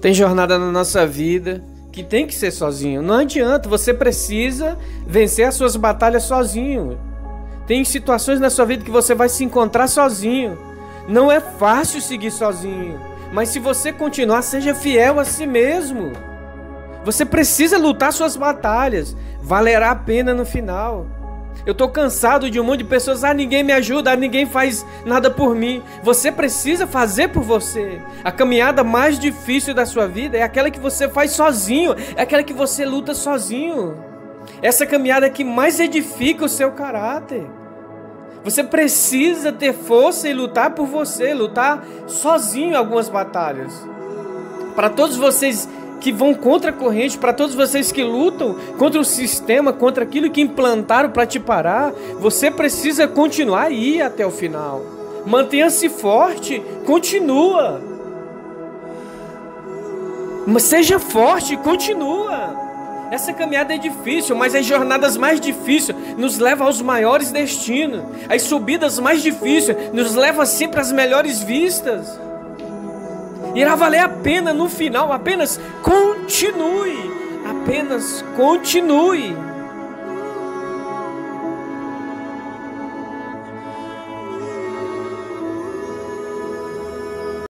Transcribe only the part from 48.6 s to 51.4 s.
contra o sistema, contra aquilo que implantaram para te